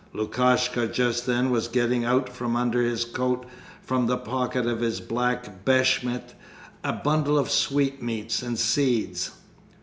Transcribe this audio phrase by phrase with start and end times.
[0.15, 3.45] Lukashka just then was getting out from under his coat,
[3.83, 6.33] from the pocket of his black beshmet,
[6.83, 9.29] a bundle of sweetmeats and seeds.